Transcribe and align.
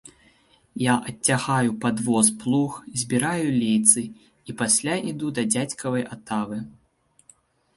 Я 0.83 0.93
адцягаю 1.09 1.75
пад 1.83 2.01
воз 2.07 2.31
плуг, 2.43 2.79
збіраю 3.01 3.45
лейцы 3.61 4.01
і 4.09 4.51
пасля 4.63 4.95
іду 5.13 5.27
да 5.39 5.47
дзядзькавай 5.53 6.03
атавы. 6.17 6.57